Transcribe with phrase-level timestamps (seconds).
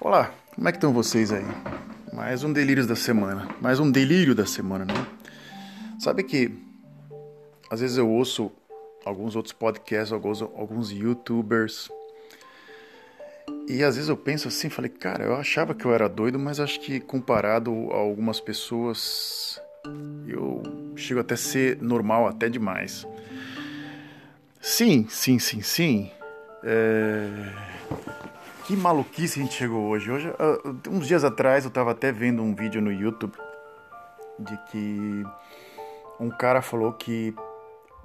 [0.00, 1.44] Olá, como é que estão vocês aí?
[2.12, 5.06] Mais um delírio da semana, mais um delírio da semana, né?
[5.98, 6.50] Sabe que
[7.70, 8.50] às vezes eu ouço
[9.04, 11.88] alguns outros podcasts, alguns, alguns youtubers
[13.68, 16.58] e às vezes eu penso assim, falei, cara, eu achava que eu era doido, mas
[16.58, 19.60] acho que comparado a algumas pessoas
[20.26, 20.62] eu
[20.96, 23.06] chego até a ser normal, até demais.
[24.60, 26.10] Sim, sim, sim, sim.
[26.64, 27.30] É...
[28.64, 30.10] Que maluquice a gente chegou hoje.
[30.10, 33.34] Hoje, uh, uns dias atrás, eu estava até vendo um vídeo no YouTube
[34.38, 35.22] de que
[36.18, 37.34] um cara falou que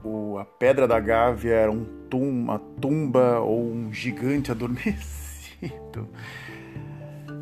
[0.03, 6.09] o, a pedra da Gávea era um tum, uma tumba ou um gigante adormecido.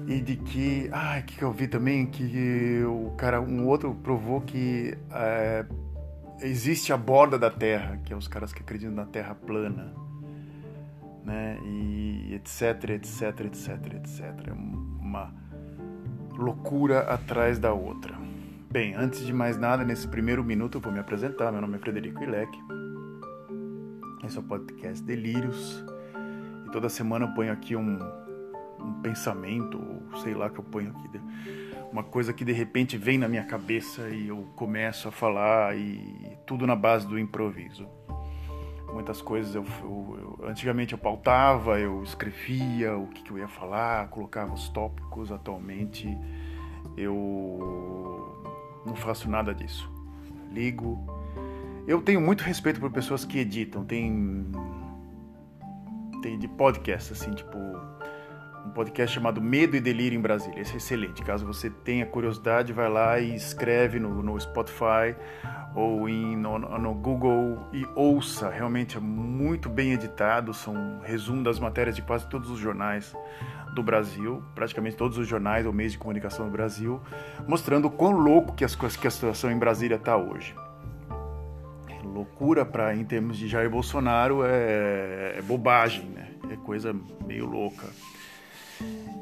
[0.08, 0.92] E de que,
[1.26, 5.66] que, que eu vi também que o cara, um outro provou que é,
[6.42, 10.07] existe a borda da Terra, que é os caras que acreditam na Terra plana
[11.28, 11.60] né?
[11.62, 14.54] E etc, etc, etc, etc.
[15.00, 15.34] Uma
[16.38, 18.16] loucura atrás da outra.
[18.72, 21.52] Bem, antes de mais nada, nesse primeiro minuto eu vou me apresentar.
[21.52, 22.58] Meu nome é Frederico Ilec.
[24.24, 25.84] Esse é o podcast Delírios.
[26.66, 28.00] E toda semana eu ponho aqui um,
[28.80, 31.20] um pensamento, ou sei lá que eu ponho aqui,
[31.92, 36.38] uma coisa que de repente vem na minha cabeça e eu começo a falar e
[36.46, 37.88] tudo na base do improviso
[38.94, 43.48] muitas coisas eu, eu, eu, antigamente eu pautava, eu escrevia o que, que, eu ia
[43.48, 45.32] falar, colocava os tópicos.
[45.32, 46.18] Atualmente
[46.96, 48.42] eu
[48.86, 49.92] não faço nada disso.
[50.52, 51.06] Ligo.
[51.88, 53.86] Eu tenho muito respeito por pessoas que editam.
[53.86, 54.46] Tem
[56.22, 57.58] tem de podcast assim, tipo
[58.68, 60.60] um podcast chamado Medo e Delírio em Brasília.
[60.60, 61.24] Esse é excelente.
[61.24, 65.16] Caso você tenha curiosidade, vai lá e escreve no, no Spotify
[65.74, 68.50] ou em, no, no, Google e ouça.
[68.50, 70.54] Realmente é muito bem editado.
[70.54, 73.16] São resumo das matérias de quase todos os jornais
[73.74, 77.00] do Brasil, praticamente todos os jornais ou meios de comunicação do Brasil,
[77.48, 80.56] mostrando o quão louco que, as, que a situação em Brasília está hoje.
[82.04, 86.32] Loucura para em termos de Jair Bolsonaro é, é bobagem, né?
[86.50, 87.86] É coisa meio louca.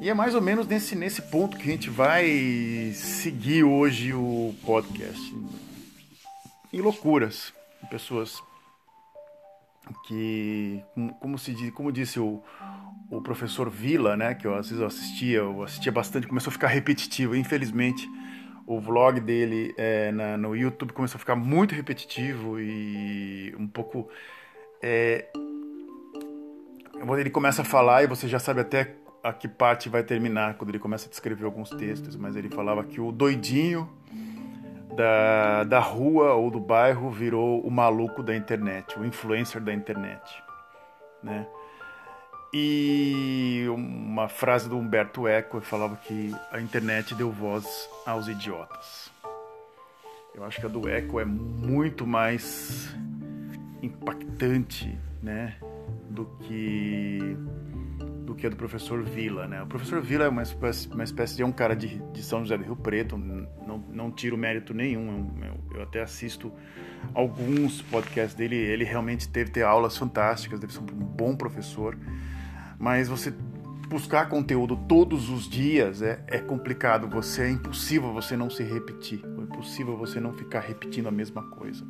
[0.00, 4.54] E é mais ou menos nesse, nesse ponto que a gente vai seguir hoje o
[4.64, 5.34] podcast.
[6.72, 7.52] Em loucuras.
[7.88, 8.42] Pessoas
[10.06, 10.82] que,
[11.20, 12.42] como, se como disse o,
[13.10, 16.52] o professor Vila, né, que eu, às vezes eu assistia, eu assistia bastante, começou a
[16.52, 17.34] ficar repetitivo.
[17.34, 18.06] Infelizmente,
[18.66, 24.08] o vlog dele é, na, no YouTube começou a ficar muito repetitivo e um pouco.
[24.82, 25.26] É,
[27.18, 30.70] ele começa a falar e você já sabe até a que parte vai terminar quando
[30.70, 33.90] ele começa a descrever alguns textos, mas ele falava que o doidinho
[34.94, 40.22] da, da rua ou do bairro virou o maluco da internet, o influencer da internet,
[41.20, 41.44] né?
[42.54, 49.10] E uma frase do Humberto Eco falava que a internet deu voz aos idiotas.
[50.36, 52.94] Eu acho que a do Eco é muito mais
[53.82, 55.56] impactante, né,
[56.08, 57.36] do que
[58.26, 59.62] do que a do professor Vila, né?
[59.62, 62.58] O professor Vila é uma espécie, uma espécie de um cara de, de São José
[62.58, 66.52] do Rio Preto, não, não tiro mérito nenhum, eu, eu, até assisto
[67.14, 71.96] alguns podcasts dele, ele realmente teve ter aulas fantásticas, deve ser um bom professor,
[72.78, 73.32] mas você
[73.88, 79.22] buscar conteúdo todos os dias é, é complicado, você é impossível você não se repetir,
[79.24, 81.86] é impossível você não ficar repetindo a mesma coisa.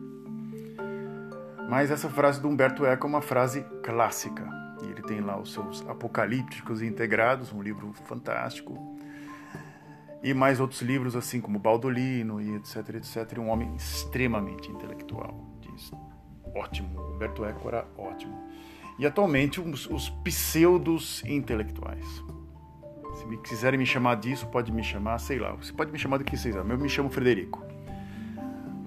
[1.69, 5.53] Mas essa frase do Humberto Eco é uma frase clássica, e ele tem lá os
[5.53, 8.97] seus Apocalípticos Integrados, um livro fantástico.
[10.23, 13.39] E mais outros livros, assim como Baldolino e etc, etc.
[13.39, 15.47] Um homem extremamente intelectual.
[15.61, 15.93] Diz,
[16.55, 18.47] ótimo, Humberto Eco era ótimo.
[18.99, 22.05] E atualmente os, os pseudos intelectuais.
[23.15, 25.53] Se me quiserem me chamar disso, pode me chamar, sei lá.
[25.53, 27.63] Você pode me chamar do que vocês Eu me chamo Frederico.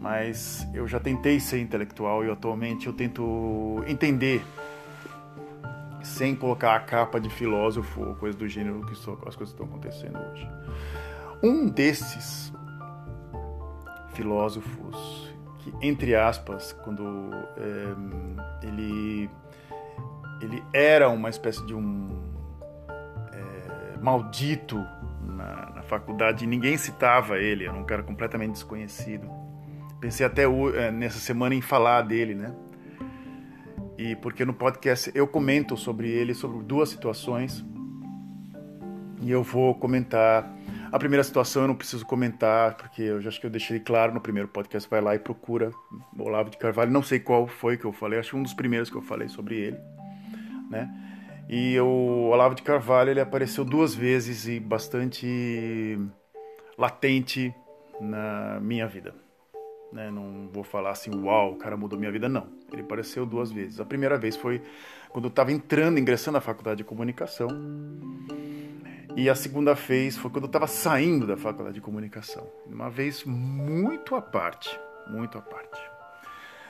[0.02, 4.42] Mas eu já tentei ser intelectual e atualmente eu tento entender
[6.04, 9.66] sem colocar a capa de filósofo ou coisa do gênero que são as coisas estão
[9.66, 10.50] acontecendo hoje.
[11.44, 12.52] Um desses
[14.14, 19.30] filósofos que, entre aspas, quando é, ele
[20.42, 22.08] ele era uma espécie de um
[23.34, 24.78] é, maldito
[25.22, 29.30] na, na, faculdade, ninguém citava ele, era um cara completamente desconhecido.
[30.00, 32.56] Pensei até é, nessa semana em falar dele, né?
[34.00, 37.66] E porque no podcast eu comento sobre ele, sobre duas situações.
[39.22, 40.56] E eu vou comentar.
[40.90, 44.14] A primeira situação eu não preciso comentar, porque eu já acho que eu deixei claro
[44.14, 44.90] no primeiro podcast.
[44.90, 45.72] Vai lá e procura
[46.18, 46.90] Olavo de Carvalho.
[46.90, 49.28] Não sei qual foi que eu falei, acho que um dos primeiros que eu falei
[49.28, 49.78] sobre ele,
[50.70, 50.90] né?
[51.50, 56.00] E o Olavo de Carvalho ele apareceu duas vezes e bastante
[56.78, 57.54] latente
[58.00, 59.14] na minha vida.
[59.92, 60.10] Né?
[60.10, 62.59] Não vou falar assim, uau, o cara mudou minha vida, não.
[62.72, 63.80] Ele apareceu duas vezes.
[63.80, 64.62] A primeira vez foi
[65.10, 67.48] quando eu estava entrando, ingressando na faculdade de comunicação.
[69.16, 72.48] E a segunda vez foi quando eu estava saindo da faculdade de comunicação.
[72.66, 74.80] Uma vez muito à parte,
[75.10, 75.82] muito à parte.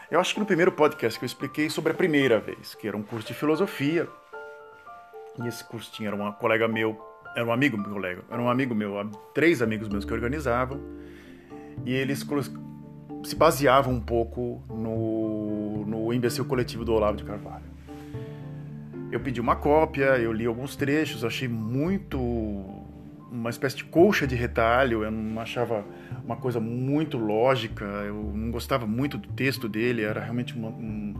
[0.10, 2.98] Eu acho que no primeiro podcast que eu expliquei sobre a primeira vez, que era
[2.98, 4.08] um curso de filosofia,
[5.38, 7.00] e esse curso tinha um colega meu,
[7.36, 8.96] era um amigo meu colega, era um amigo meu,
[9.34, 10.82] três amigos meus que organizavam,
[11.86, 12.24] e eles
[13.24, 17.66] se baseavam um pouco no, no imbecil coletivo do Olavo de Carvalho.
[19.12, 22.18] Eu pedi uma cópia, eu li alguns trechos, achei muito
[23.32, 25.86] uma espécie de colcha de retalho, eu não achava
[26.24, 31.14] uma coisa muito lógica, eu não gostava muito do texto dele, era realmente uma, um,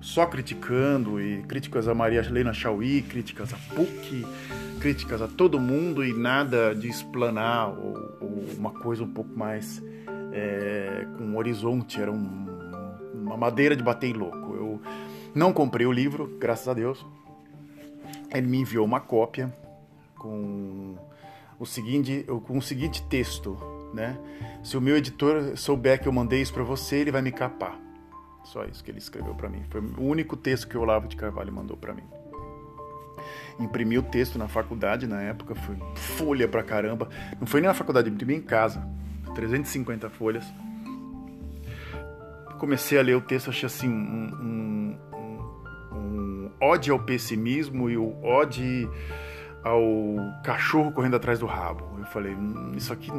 [0.00, 4.26] só criticando, e críticas a Maria Helena Chauí, críticas a PUC,
[4.80, 9.82] críticas a todo mundo e nada de explanar ou, ou uma coisa um pouco mais
[10.32, 12.46] é, com horizonte, era um,
[13.14, 14.54] uma madeira de bater louco.
[14.54, 14.80] Eu
[15.34, 17.04] não comprei o livro, graças a Deus.
[18.32, 19.52] Ele me enviou uma cópia
[20.16, 20.96] com
[21.58, 23.56] o seguinte, com o seguinte texto,
[23.92, 24.18] né?
[24.62, 27.78] Se o meu editor souber que eu mandei isso para você, ele vai me capar.
[28.44, 29.62] Só isso que ele escreveu para mim.
[29.68, 32.04] Foi o único texto que o Olavo de Carvalho mandou para mim.
[33.58, 37.08] Imprimi o texto na faculdade na época, foi folha pra caramba.
[37.38, 38.82] Não foi nem na faculdade, imprimi em casa.
[39.34, 40.44] 350 folhas.
[42.58, 44.98] Comecei a ler o texto, achei assim um, um,
[45.92, 48.92] um, ódio ao pessimismo e o ódio
[49.62, 49.82] ao
[50.44, 51.84] cachorro correndo atrás do rabo.
[51.98, 53.10] Eu falei, hum, isso aqui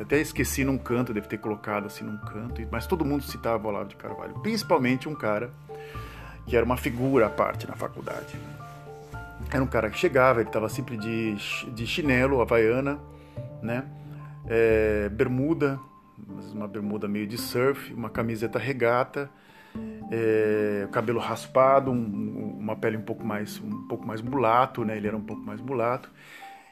[0.00, 3.70] até esqueci num canto, deve ter colocado assim num canto, mas todo mundo citava o
[3.70, 5.50] Olavo de Carvalho, principalmente um cara
[6.46, 8.36] que era uma figura à parte na faculdade.
[9.50, 11.36] Era um cara que chegava, ele estava sempre de,
[11.72, 12.98] de chinelo, havaiana,
[13.62, 13.84] né?
[14.46, 15.78] É, bermuda,
[16.52, 19.30] uma bermuda meio de surf, uma camiseta regata,
[20.10, 24.96] é, cabelo raspado, um, uma pele um pouco mais um pouco mais mulato, né?
[24.96, 26.10] Ele era um pouco mais mulato.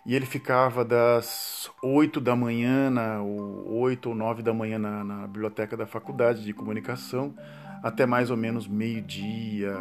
[0.07, 5.05] E ele ficava das 8 da manhã, na, ou 8 ou 9 da manhã na,
[5.05, 7.35] na biblioteca da faculdade de comunicação,
[7.83, 9.75] até mais ou menos meio-dia,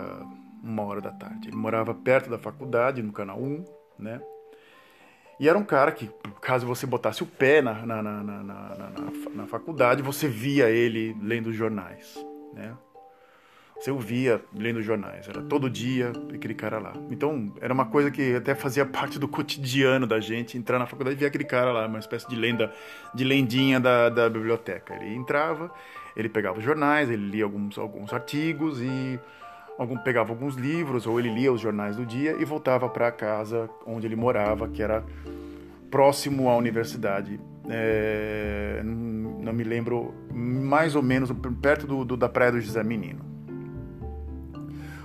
[0.62, 1.47] uma hora da tarde.
[1.47, 3.65] Ele morava perto da faculdade, no canal 1,
[3.97, 4.21] né?
[5.39, 6.09] E era um cara que,
[6.41, 8.44] caso você botasse o pé na, na, na, na,
[9.33, 12.75] na, faculdade, você via ele lendo jornais, né?
[13.80, 16.91] Você ouvia lendo jornais, era todo dia aquele cara lá.
[17.09, 21.15] Então, era uma coisa que até fazia parte do cotidiano da gente, entrar na faculdade
[21.15, 22.74] e ver aquele cara lá, uma espécie de lenda,
[23.15, 24.94] de lendinha da, da biblioteca.
[24.95, 25.71] Ele entrava,
[26.18, 29.18] ele pegava os jornais, ele lia alguns, alguns artigos e
[29.77, 33.12] algum, pegava alguns livros, ou ele lia os jornais do dia e voltava para a
[33.13, 35.06] casa onde ele morava, que era
[35.89, 37.39] próximo à universidade.
[37.69, 41.31] É, não me lembro, mais ou menos
[41.62, 43.30] perto do, do, da praia do José Menino.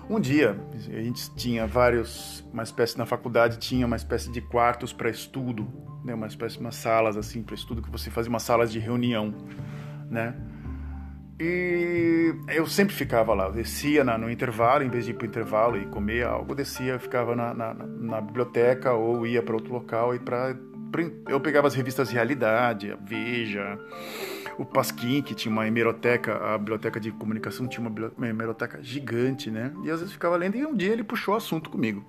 [0.08, 4.92] Um dia, a gente tinha vários, uma espécie na faculdade tinha uma espécie de quartos
[4.92, 5.66] para estudo,
[6.04, 8.78] né, uma espécie de umas salas assim para estudo que você fazia umas salas de
[8.78, 9.34] reunião,
[10.10, 10.34] né?
[11.40, 15.28] E eu sempre ficava lá, descia na, no intervalo, em vez de ir para o
[15.28, 20.14] intervalo e comer algo, descia, ficava na, na, na biblioteca ou ia para outro local
[20.14, 20.54] e para
[21.28, 23.78] eu pegava as revistas Realidade, a Veja,
[24.58, 27.86] o Pasquim, que tinha uma hemeroteca, a biblioteca de comunicação tinha
[28.16, 29.72] uma hemeroteca gigante, né?
[29.82, 32.04] E às vezes ficava lendo e um dia ele puxou o assunto comigo.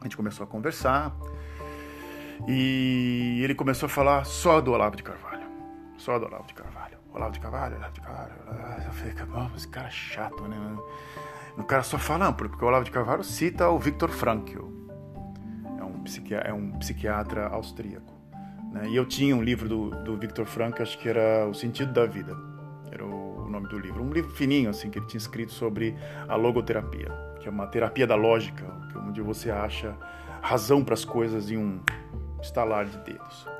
[0.00, 1.14] A gente começou a conversar
[2.46, 5.46] e ele começou a falar só do Olavo de Carvalho.
[5.96, 6.98] Só do Olavo de Carvalho.
[7.12, 8.32] Olavo de Carvalho, Olavo de Carvalho.
[8.84, 9.14] Eu falei,
[9.56, 10.76] esse cara é chato, né?
[11.56, 14.83] O cara só fala, porque o Olavo de Carvalho cita o Viktor Frankl.
[16.04, 18.12] Psiquiatra, é um psiquiatra austríaco.
[18.72, 18.88] Né?
[18.88, 22.06] E eu tinha um livro do, do Viktor Frankl, acho que era O Sentido da
[22.06, 22.36] Vida,
[22.90, 24.02] era o nome do livro.
[24.02, 25.96] Um livro fininho, assim, que ele tinha escrito sobre
[26.28, 27.08] a logoterapia,
[27.40, 29.96] que é uma terapia da lógica, é onde você acha
[30.40, 31.80] razão para as coisas em um
[32.40, 33.53] estalar de dedos.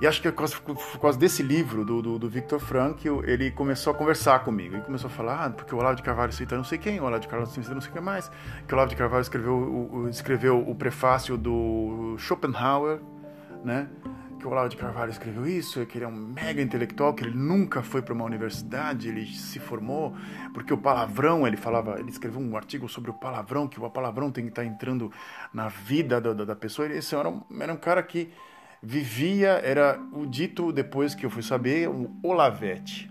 [0.00, 3.50] E acho que por causa, por causa desse livro do, do, do, Victor Frankl, ele
[3.52, 4.74] começou a conversar comigo.
[4.74, 7.04] Ele começou a falar, ah, porque o Olavo de Carvalho cita não sei quem, o
[7.04, 8.30] Olavo de Carvalho cita não sei quem mais,
[8.66, 13.00] que o Olavo de Carvalho escreveu o, escreveu o prefácio do Schopenhauer,
[13.64, 13.88] né?
[14.38, 17.34] Que o Olavo de Carvalho escreveu isso, que ele é um mega intelectual, que ele
[17.34, 20.14] nunca foi para uma universidade, ele se formou,
[20.52, 24.30] porque o palavrão, ele falava, ele escreveu um artigo sobre o palavrão, que o palavrão
[24.30, 25.10] tem que estar tá entrando
[25.52, 26.88] na vida da, da, da pessoa.
[26.88, 28.30] Esse era um, era um cara que
[28.84, 33.10] vivia, era o dito depois que eu fui saber, o Olavete,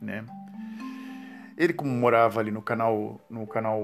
[0.00, 0.24] né?
[1.56, 3.80] Ele como morava ali no canal, no canal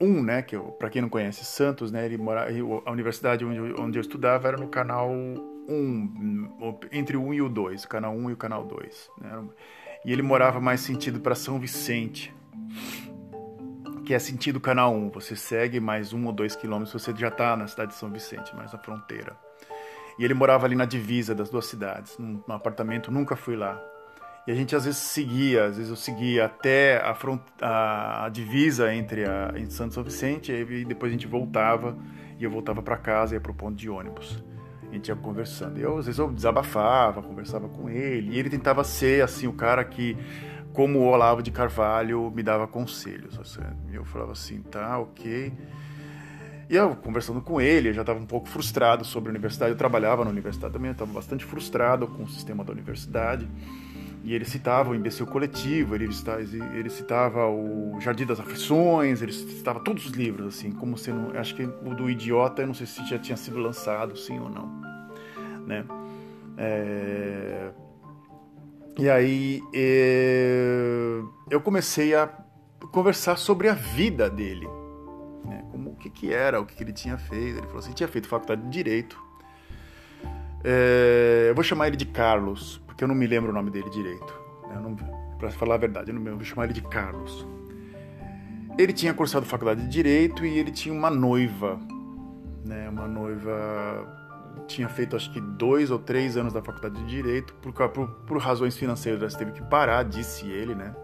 [0.00, 2.46] 1, né, que para quem não conhece Santos, né, ele mora,
[2.84, 7.48] a universidade onde, onde eu estudava era no canal 1, entre o 1 e o
[7.48, 9.10] 2, o canal 1 e o canal 2.
[9.20, 9.42] Né,
[10.04, 12.34] e ele morava mais sentido para São Vicente,
[14.04, 15.10] que é sentido canal 1.
[15.10, 18.54] Você segue mais um ou dois quilômetros, você já está na cidade de São Vicente,
[18.54, 19.34] mais na fronteira.
[20.18, 23.80] E ele morava ali na divisa das duas cidades, num, num apartamento, nunca fui lá.
[24.46, 28.28] E a gente às vezes seguia, às vezes eu seguia até a, front, a, a
[28.28, 31.96] divisa entre a entre Santo São Vicente e depois a gente voltava
[32.38, 34.44] e eu voltava para casa e ia pro ponto de ônibus.
[34.90, 35.78] A gente ia conversando.
[35.78, 39.82] Eu às vezes eu desabafava, conversava com ele e ele tentava ser assim o cara
[39.82, 40.14] que
[40.74, 43.38] como o Olavo de Carvalho me dava conselhos.
[43.90, 45.54] Eu falava assim, tá, ok.
[46.68, 49.72] E eu conversando com ele, eu já estava um pouco frustrado sobre a universidade.
[49.72, 53.48] Eu trabalhava na universidade também, estava bastante frustrado com o sistema da universidade.
[54.24, 59.32] E ele citava o imbecil coletivo, ele citava, ele citava o Jardim das Aflições, ele
[59.32, 61.36] citava todos os livros, assim, como sendo.
[61.36, 64.48] Acho que o do Idiota, eu não sei se já tinha sido lançado, sim ou
[64.48, 64.66] não.
[65.66, 65.84] Né?
[66.56, 67.70] É...
[68.98, 71.20] E aí é...
[71.50, 72.26] eu comecei a
[72.92, 74.66] conversar sobre a vida dele.
[75.44, 75.64] Né?
[75.70, 77.58] Como, o que, que era, o que, que ele tinha feito.
[77.58, 79.22] Ele falou assim: tinha feito faculdade de Direito.
[80.64, 81.46] É...
[81.50, 84.34] eu vou chamar ele de Carlos, porque eu não me lembro o nome dele direito.
[84.68, 84.96] Né?
[85.38, 87.46] Para falar a verdade, eu não lembro, vou chamar ele de Carlos.
[88.78, 91.78] Ele tinha cursado faculdade de Direito e ele tinha uma noiva,
[92.64, 92.88] né?
[92.88, 94.24] Uma noiva
[94.66, 98.38] tinha feito acho que dois ou três anos da faculdade de Direito, por, por, por
[98.38, 100.94] razões financeiras teve que parar, disse ele, né?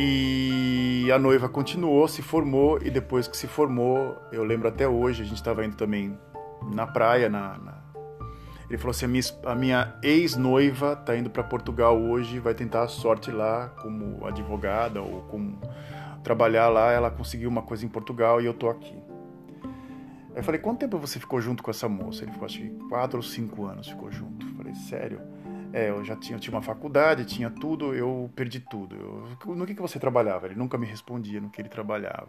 [0.00, 5.22] E a noiva continuou, se formou e depois que se formou, eu lembro até hoje,
[5.22, 6.16] a gente estava indo também
[6.72, 7.78] na praia, na, na
[8.68, 9.24] ele falou assim: a minha,
[9.56, 15.22] minha ex-noiva está indo para Portugal hoje, vai tentar a sorte lá como advogada ou
[15.22, 15.58] como
[16.22, 16.92] trabalhar lá.
[16.92, 18.96] Ela conseguiu uma coisa em Portugal e eu tô aqui.
[20.36, 22.22] Eu falei: quanto tempo você ficou junto com essa moça?
[22.22, 24.46] Ele falou: acho que quatro ou cinco anos ficou junto.
[24.46, 25.20] Eu falei: sério?
[25.72, 28.96] É, eu já tinha, eu tinha uma faculdade, tinha tudo, eu perdi tudo.
[28.96, 30.46] Eu, no que, que você trabalhava?
[30.46, 32.28] Ele nunca me respondia no que ele trabalhava.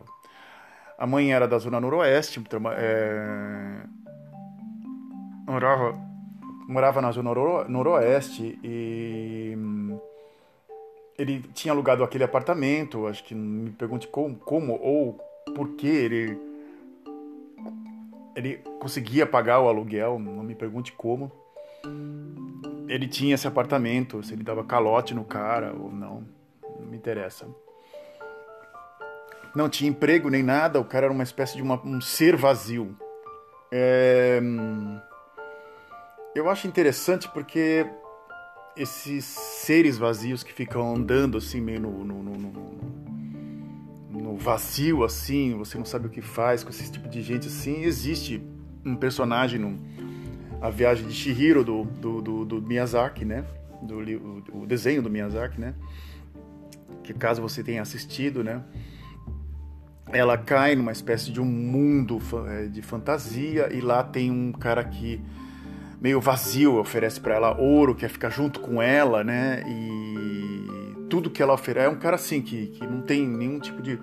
[0.98, 2.44] A mãe era da zona noroeste,
[2.78, 3.84] é,
[5.48, 6.10] morava
[6.70, 9.58] morava na zona noro, noroeste e
[11.18, 15.20] ele tinha alugado aquele apartamento, acho que me pergunte como, como ou
[15.56, 16.40] por que ele
[18.36, 21.32] ele conseguia pagar o aluguel, não me pergunte como.
[22.90, 26.26] Ele tinha esse apartamento, se ele dava calote no cara ou não,
[26.80, 27.48] não me interessa.
[29.56, 32.98] Não tinha emprego nem nada, o cara era uma espécie de uma, um ser vazio.
[33.72, 34.42] É,
[36.34, 37.86] eu acho interessante porque
[38.76, 42.38] esses seres vazios que ficam andando assim meio no, no, no,
[44.10, 47.84] no, vazio assim, você não sabe o que faz com esse tipo de gente assim,
[47.84, 48.42] existe
[48.86, 49.78] um personagem no
[50.62, 53.46] A Viagem de Shihiro do, do, do, do Miyazaki, né?
[53.82, 55.74] Do, o, o desenho do Miyazaki, né?
[57.04, 58.64] Que caso você tenha assistido, né?
[60.12, 64.84] Ela cai numa espécie de um mundo eh, de fantasia e lá tem um cara
[64.84, 65.22] que
[66.02, 69.64] meio vazio, oferece para ela ouro, quer ficar junto com ela, né?
[69.68, 73.82] E tudo que ela oferece é um cara assim que, que não tem nenhum tipo
[73.82, 74.00] de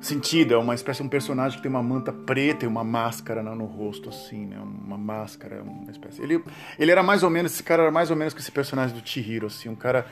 [0.00, 3.42] sentido, é uma espécie de um personagem que tem uma manta preta e uma máscara
[3.42, 4.58] no, no rosto assim, né?
[4.58, 6.22] Uma máscara, uma espécie.
[6.22, 6.42] Ele
[6.78, 9.06] ele era mais ou menos esse cara era mais ou menos que esse personagem do
[9.06, 10.06] Chihiro assim, um cara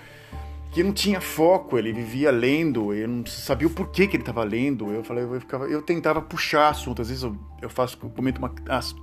[0.73, 4.45] que não tinha foco, ele vivia lendo, eu não sabia o porquê que ele estava
[4.45, 4.93] lendo.
[4.93, 8.39] Eu falei, eu, ficava, eu tentava puxar assunto, às vezes eu, eu faço, eu cometo
[8.39, 8.53] uma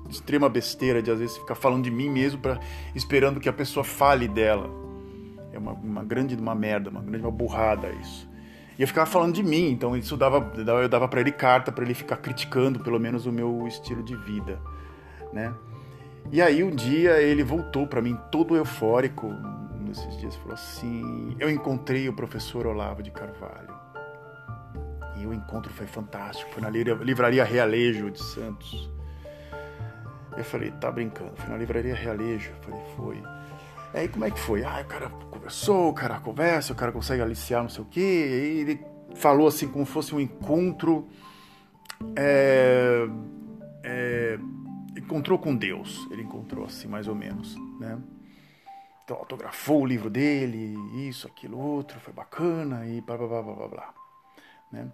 [0.07, 2.59] extrema besteira de às vezes ficar falando de mim mesmo para
[2.93, 4.69] esperando que a pessoa fale dela.
[5.51, 8.32] É uma, uma grande uma merda, uma grande uma burrada isso.
[8.77, 11.83] E eu ficava falando de mim, então isso dava, eu dava para ele carta para
[11.83, 14.59] ele ficar criticando pelo menos o meu estilo de vida,
[15.31, 15.53] né?
[16.31, 19.31] E aí um dia ele voltou para mim todo eufórico,
[19.93, 23.73] esses dias falou assim: Eu encontrei o professor Olavo de Carvalho.
[25.17, 26.51] E o encontro foi fantástico.
[26.51, 28.89] Foi na livraria Realejo de Santos.
[30.35, 31.33] Eu falei: Tá brincando?
[31.35, 32.51] Foi na livraria Realejo.
[32.51, 33.23] Eu falei: Foi.
[33.93, 34.63] Aí como é que foi?
[34.63, 37.99] Ah, o cara conversou, o cara conversa, o cara consegue aliciar não sei o quê.
[37.99, 38.85] E ele
[39.15, 41.07] falou assim como fosse um encontro.
[42.15, 43.07] É,
[43.83, 44.39] é,
[44.97, 46.07] encontrou com Deus.
[46.11, 47.99] Ele encontrou assim, mais ou menos, né?
[49.03, 53.67] Então, autografou o livro dele, isso, aquilo, outro, foi bacana e blá blá blá blá
[53.67, 53.93] blá.
[54.71, 54.87] Né?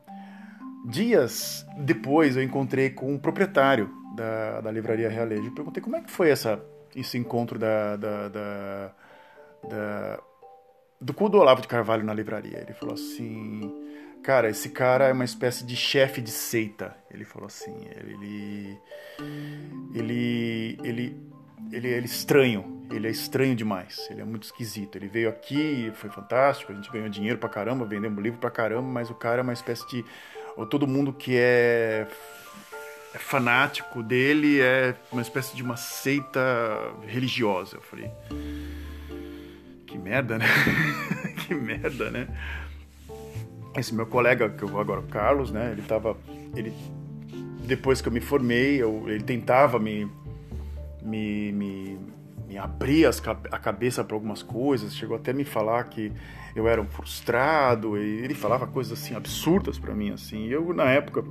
[0.86, 6.01] Dias depois eu encontrei com o proprietário da, da livraria Realejo e perguntei como é
[6.01, 6.60] que foi essa,
[6.96, 8.91] esse encontro da, da, da,
[9.67, 10.19] da
[11.01, 12.60] do cu do Olavo de Carvalho na livraria.
[12.60, 13.72] Ele falou assim:
[14.22, 16.96] Cara, esse cara é uma espécie de chefe de seita.
[17.10, 18.77] Ele falou assim, ele
[19.93, 21.29] ele ele
[21.72, 24.98] ele é estranho, ele é estranho demais, ele é muito esquisito.
[24.98, 28.88] Ele veio aqui, foi fantástico, a gente ganhou dinheiro pra caramba, vendemos livro pra caramba,
[28.88, 30.05] mas o cara é uma espécie de
[30.69, 32.08] todo mundo que é
[33.13, 36.39] é fanático dele, é uma espécie de uma seita
[37.08, 37.78] religiosa.
[37.78, 38.12] Eu falei,
[39.88, 40.46] que merda, né?
[41.48, 42.28] que merda, né?
[43.75, 45.72] Esse meu colega, que eu agora, o Carlos, né?
[45.72, 46.16] Ele tava.
[46.56, 46.74] Ele,
[47.66, 50.10] depois que eu me formei, eu, ele tentava me,
[51.01, 52.00] me, me,
[52.48, 54.96] me abrir as, a cabeça para algumas coisas.
[54.96, 56.12] Chegou até a me falar que
[56.56, 57.98] eu era um frustrado.
[57.98, 60.48] E ele falava coisas assim absurdas para mim, assim.
[60.48, 61.24] E eu, na época,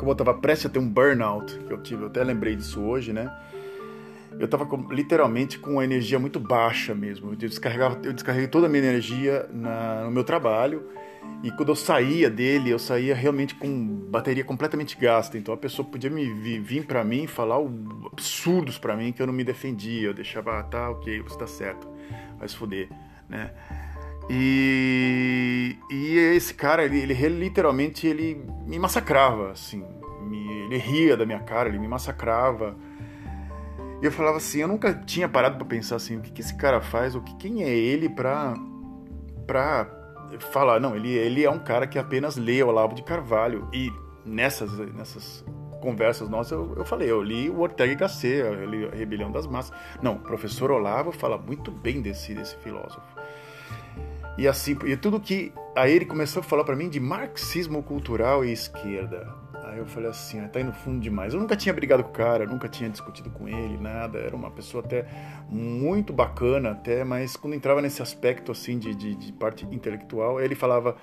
[0.00, 2.80] como eu estava prestes a ter um burnout, que eu tive, eu até lembrei disso
[2.80, 3.30] hoje, né?
[4.38, 7.32] Eu estava literalmente com uma energia muito baixa mesmo.
[7.32, 10.86] Eu descarregava, eu descarreguei toda a minha energia na, no meu trabalho
[11.42, 13.68] e quando eu saía dele, eu saía realmente com
[14.08, 15.36] bateria completamente gasta.
[15.36, 17.56] Então a pessoa podia me vir, para mim falar
[18.10, 20.08] absurdos para mim que eu não me defendia.
[20.08, 21.86] Eu deixava, ah, tá, ok, você tá certo,
[22.38, 22.88] vai se fuder,
[23.28, 23.50] né?
[24.32, 29.84] E, e esse cara, ele, ele, literalmente ele me massacrava, assim.
[30.22, 32.76] Me, ele ria da minha cara, ele me massacrava.
[34.00, 36.54] E eu falava assim, eu nunca tinha parado para pensar assim, o que, que esse
[36.56, 38.54] cara faz, o que quem é ele pra,
[39.48, 39.90] pra
[40.38, 43.68] falar, não, ele, ele é um cara que apenas lê Olavo de Carvalho.
[43.72, 43.92] E
[44.24, 45.44] nessas, nessas
[45.82, 49.32] conversas nossas eu, eu falei, eu li o Ortega y Gasset, eu li a Rebelião
[49.32, 49.76] das Massas.
[50.00, 53.02] Não, o professor Olavo fala muito bem desse, desse filósofo.
[54.40, 58.42] E assim, e tudo que aí ele começou a falar para mim de marxismo cultural
[58.42, 59.28] e esquerda.
[59.64, 61.34] Aí eu falei assim, ah, tá indo fundo demais.
[61.34, 64.18] Eu nunca tinha brigado com o cara, nunca tinha discutido com ele, nada.
[64.18, 65.04] Era uma pessoa até
[65.46, 70.54] muito bacana, até, mas quando entrava nesse aspecto assim de, de, de parte intelectual, ele
[70.54, 70.96] falava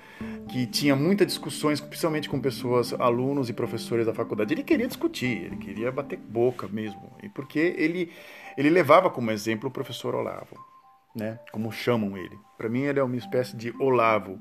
[0.48, 4.52] que tinha muitas discussões, principalmente com pessoas, alunos e professores da faculdade.
[4.52, 7.16] Ele queria discutir, ele queria bater boca mesmo.
[7.22, 8.10] E porque ele,
[8.56, 10.56] ele levava como exemplo o professor Olavo
[11.14, 11.38] né?
[11.52, 12.36] Como chamam ele.
[12.56, 14.38] Para mim ele é uma espécie de Olavo,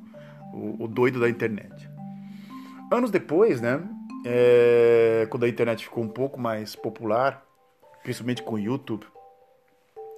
[0.53, 1.89] o, o doido da internet.
[2.91, 3.81] Anos depois, né?
[4.25, 7.45] É, quando a internet ficou um pouco mais popular,
[8.03, 9.05] principalmente com o YouTube,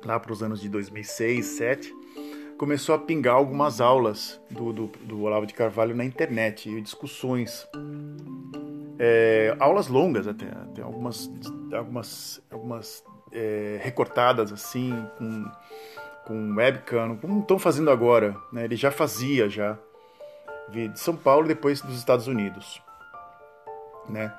[0.04, 1.94] lá para os anos de 2006, 2007,
[2.58, 7.68] começou a pingar algumas aulas do, do, do Olavo de Carvalho na internet, e discussões.
[9.00, 11.32] É, aulas longas até, até algumas,
[11.72, 15.46] algumas, algumas é, recortadas assim, com
[16.30, 18.38] com webcam, como estão fazendo agora.
[18.54, 18.66] Né?
[18.66, 19.76] Ele já fazia já
[20.70, 22.80] de São Paulo depois dos Estados Unidos.
[24.08, 24.32] Né?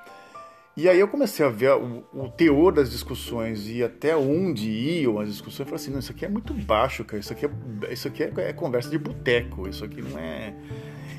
[0.77, 5.19] E aí eu comecei a ver o, o, teor das discussões e até onde iam
[5.19, 5.59] as discussões.
[5.59, 7.19] Eu falei assim, não, isso aqui é muito baixo, cara.
[7.19, 9.67] Isso aqui é, isso aqui é, é conversa de boteco.
[9.67, 10.55] Isso aqui não é,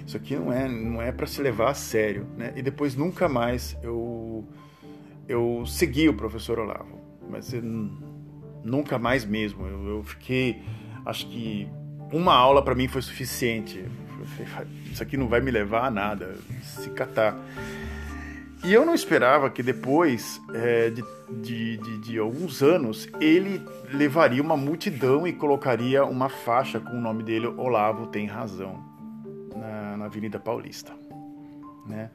[0.07, 2.55] isso aqui não é, não é para se levar a sério, né?
[2.57, 4.49] E depois nunca mais eu
[5.29, 7.53] eu segui o professor Olavo, mas
[8.65, 9.67] nunca mais mesmo.
[9.67, 10.63] Eu, eu fiquei,
[11.05, 11.69] acho que
[12.13, 13.85] uma aula para mim foi suficiente.
[14.91, 17.37] Isso aqui não vai me levar a nada, se catar.
[18.65, 21.03] E eu não esperava que depois é, de,
[21.43, 23.61] de, de, de, alguns anos ele
[23.93, 28.79] levaria uma multidão e colocaria uma faixa com o nome dele, Olavo Tem Razão,
[29.57, 30.93] na, na Avenida Paulista.
[31.89, 32.09] Né?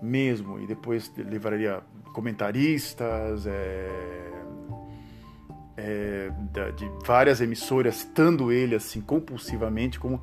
[0.00, 0.58] Mesmo.
[0.58, 1.82] E depois levaria
[2.14, 4.24] comentaristas, é,
[5.76, 6.30] é,
[6.76, 10.22] de várias emissoras citando ele assim compulsivamente como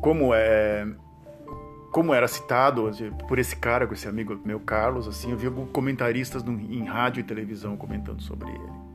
[0.00, 0.86] como é
[1.90, 2.88] como era citado
[3.26, 7.24] por esse cara, com esse amigo meu Carlos, assim, eu vi comentaristas em rádio e
[7.24, 8.89] televisão comentando sobre ele.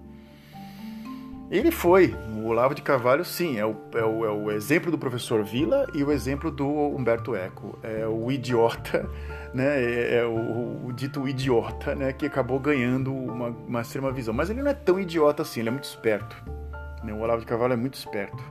[1.49, 4.97] Ele foi, o Olavo de Carvalho, sim, é o, é o, é o exemplo do
[4.97, 7.77] professor Vila e o exemplo do Humberto Eco.
[7.83, 9.07] É o idiota
[9.53, 14.33] né, é, é o, o, dito idiota, né, que acabou ganhando uma, uma extrema visão.
[14.33, 16.35] Mas ele não é tão idiota assim, ele é muito esperto.
[17.03, 17.13] Né?
[17.13, 18.43] O Olavo de Carvalho é muito esperto.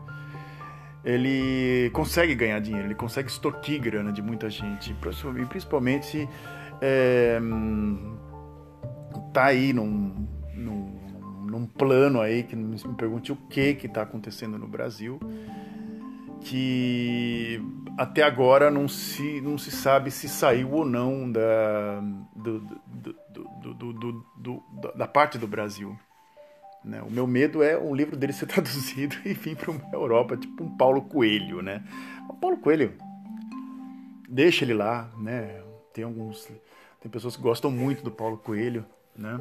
[1.04, 4.96] Ele consegue ganhar dinheiro, ele consegue extorquir grana de muita gente,
[5.50, 6.26] principalmente
[6.80, 7.38] é,
[9.32, 10.93] tá aí num, num,
[11.54, 15.20] num plano aí que me pergunte o que que está acontecendo no Brasil
[16.44, 17.60] que
[17.96, 22.00] até agora não se, não se sabe se saiu ou não da,
[22.36, 24.62] do, do, do,
[24.94, 25.98] da parte do Brasil.
[26.84, 27.00] Né?
[27.00, 30.62] O meu medo é um livro dele ser traduzido e vir para a Europa, tipo
[30.62, 31.62] um Paulo Coelho.
[31.62, 31.82] Né?
[32.28, 32.92] O Paulo Coelho,
[34.28, 35.10] deixa ele lá.
[35.16, 35.62] Né?
[35.94, 36.46] Tem alguns.
[37.00, 38.84] Tem pessoas que gostam muito do Paulo Coelho.
[39.16, 39.40] Né?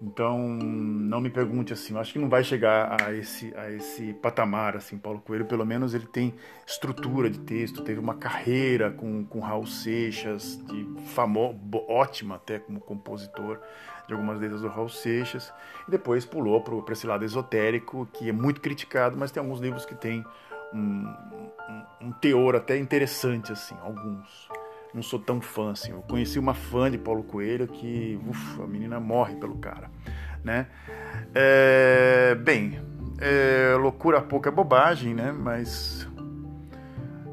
[0.00, 4.12] Então, não me pergunte assim, eu acho que não vai chegar a esse, a esse
[4.14, 9.24] patamar, assim, Paulo Coelho, pelo menos ele tem estrutura de texto, teve uma carreira com,
[9.24, 13.58] com Raul Seixas, de famo, ótima até como compositor
[14.06, 15.52] de algumas letras do Raul Seixas,
[15.88, 19.84] e depois pulou para esse lado esotérico, que é muito criticado, mas tem alguns livros
[19.84, 20.24] que tem
[20.72, 21.12] um,
[22.00, 24.48] um, um teor até interessante, assim, alguns
[24.94, 25.92] não sou tão fã assim.
[25.92, 29.90] Eu conheci uma fã de Paulo Coelho que, ufa, a menina morre pelo cara,
[30.44, 30.66] né?
[31.34, 32.80] É, bem,
[33.20, 35.32] é, loucura pouca é bobagem, né?
[35.32, 36.08] Mas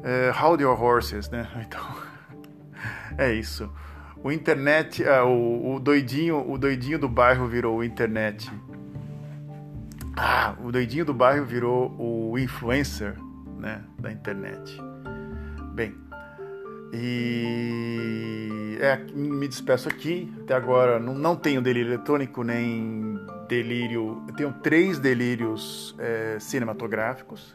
[0.02, 1.48] é, How Your Horses, né?
[1.66, 1.84] Então
[3.18, 3.70] é isso.
[4.22, 8.50] O internet, ah, o, o, doidinho, o doidinho do bairro virou o internet.
[10.16, 13.14] Ah, o doidinho do bairro virou o influencer,
[13.58, 14.82] né, da internet.
[16.98, 20.32] E é, me despeço aqui.
[20.42, 24.24] Até agora não, não tenho delírio eletrônico nem delírio.
[24.26, 27.54] Eu tenho três delírios é, cinematográficos.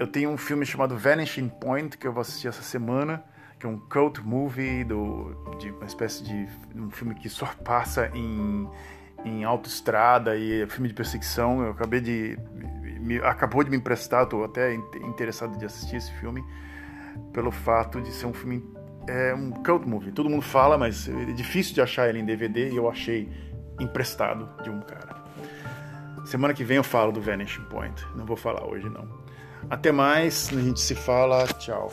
[0.00, 3.24] Eu tenho um filme chamado Vanishing Point que eu vou assistir essa semana,
[3.60, 8.10] que é um cult movie do, de uma espécie de um filme que só passa
[8.12, 8.68] em,
[9.24, 11.62] em autoestrada e é filme de perseguição.
[11.62, 12.36] Eu acabei de
[13.00, 16.44] me, acabou de me emprestar, estou até interessado de assistir esse filme
[17.32, 18.62] pelo fato de ser um filme
[19.08, 20.12] é um cult movie.
[20.12, 23.28] Todo mundo fala, mas é difícil de achar ele em DVD e eu achei
[23.80, 25.16] emprestado de um cara.
[26.24, 28.04] Semana que vem eu falo do Vanishing Point.
[28.16, 29.08] Não vou falar hoje não.
[29.70, 31.46] Até mais, a gente se fala.
[31.46, 31.92] Tchau.